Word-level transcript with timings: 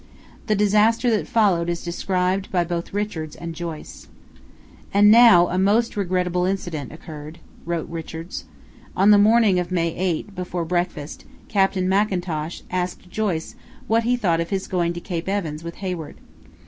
The 0.47 0.55
disaster 0.55 1.11
that 1.11 1.27
followed 1.27 1.69
is 1.69 1.83
described 1.85 2.51
by 2.51 2.63
both 2.63 2.91
Richards 2.91 3.35
and 3.35 3.53
Joyce. 3.53 4.07
"And 4.91 5.11
now 5.11 5.47
a 5.49 5.59
most 5.59 5.95
regrettable 5.95 6.43
incident 6.45 6.91
occurred," 6.91 7.37
wrote 7.67 7.87
Richards. 7.87 8.45
"On 8.97 9.11
the 9.11 9.19
morning 9.19 9.59
of 9.59 9.69
May 9.71 9.95
8, 9.95 10.33
before 10.33 10.65
breakfast, 10.65 11.25
Captain 11.49 11.87
Mackintosh 11.87 12.63
asked 12.71 13.11
Joyce 13.11 13.53
what 13.85 14.01
he 14.01 14.17
thought 14.17 14.41
of 14.41 14.49
his 14.49 14.65
going 14.67 14.91
to 14.93 14.99
Cape 14.99 15.29
Evans 15.29 15.63
with 15.63 15.75
Hayward. 15.85 16.15